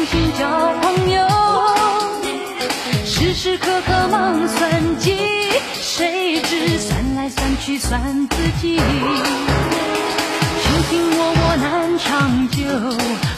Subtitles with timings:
[0.00, 0.48] 用心交
[0.80, 1.28] 朋友，
[3.04, 5.14] 时时刻刻忙算计，
[5.74, 8.00] 谁知算来算去算
[8.30, 8.78] 自己。
[8.78, 8.82] 卿
[10.88, 12.64] 卿我我难长久，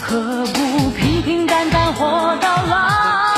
[0.02, 3.31] 何不平平淡淡活到老？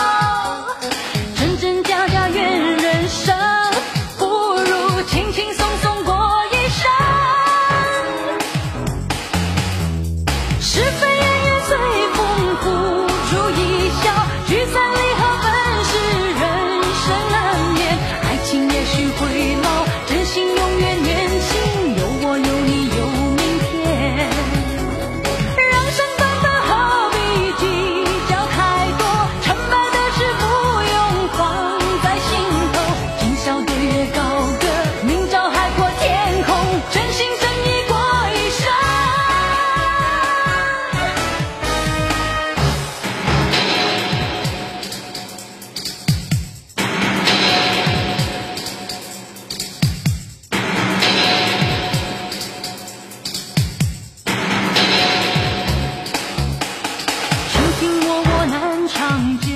[59.06, 59.48] 长久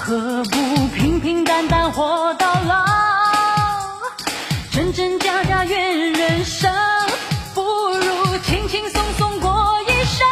[0.00, 2.84] 何不平平淡淡活到老？
[4.72, 6.68] 真真假假怨人生
[7.54, 10.26] 不如轻轻松松过一生。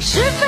[0.00, 0.47] 是非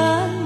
[0.00, 0.39] sáng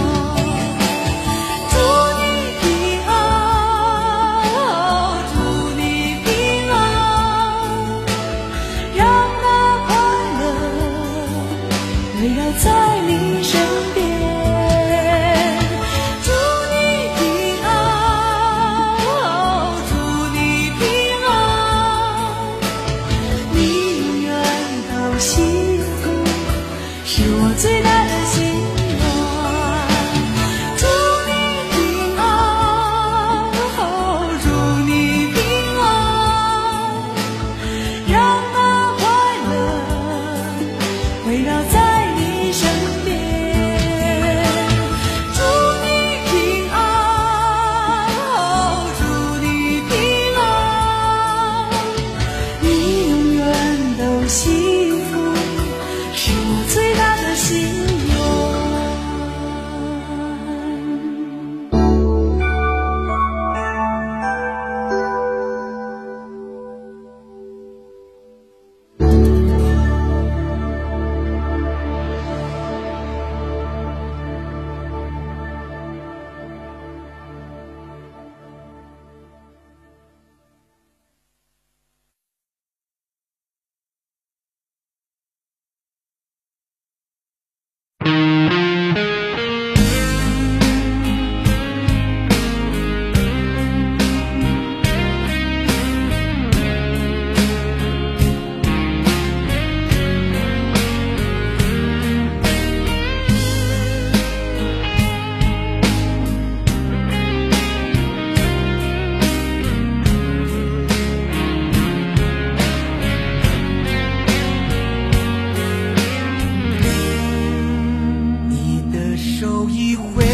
[120.14, 120.24] 会，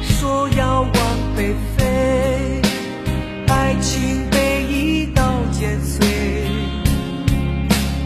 [0.00, 0.90] 说要往
[1.36, 2.62] 北飞，
[3.48, 5.22] 爱情被一刀
[5.52, 6.06] 剪碎，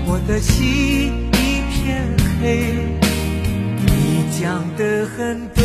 [0.06, 2.06] 我的心一片
[2.40, 2.74] 黑。
[3.84, 3.90] 你
[4.40, 5.62] 讲的很对，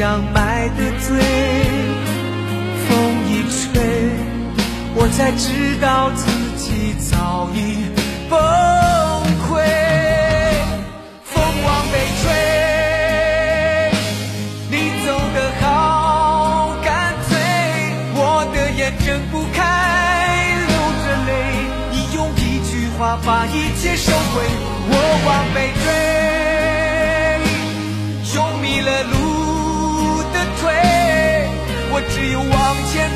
[0.00, 1.20] 想买的醉，
[2.88, 2.88] 风
[3.28, 3.84] 一吹，
[4.94, 6.24] 我才知道自
[6.56, 7.84] 己早已
[8.30, 8.40] 崩
[9.44, 9.60] 溃。
[11.22, 12.32] 风往北吹，
[14.70, 17.36] 你走得好干脆，
[18.14, 19.60] 我的眼睁不开，
[20.66, 21.30] 流着泪。
[21.92, 24.40] 你用一句话把一切收回，
[24.88, 25.84] 我往北追，
[32.48, 33.10] 往前